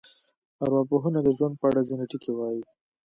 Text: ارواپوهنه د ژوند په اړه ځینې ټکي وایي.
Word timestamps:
ارواپوهنه 0.63 1.19
د 1.23 1.27
ژوند 1.37 1.55
په 1.59 1.65
اړه 1.69 1.81
ځینې 1.89 2.05
ټکي 2.11 2.31
وایي. 2.35 2.61